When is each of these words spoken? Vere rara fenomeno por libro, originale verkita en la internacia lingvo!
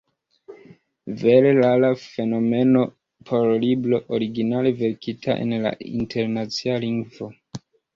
Vere 1.23 1.51
rara 1.57 1.91
fenomeno 2.05 2.83
por 3.31 3.53
libro, 3.67 4.03
originale 4.21 4.75
verkita 4.83 5.41
en 5.47 5.59
la 5.69 5.79
internacia 6.03 6.85
lingvo! 6.89 7.35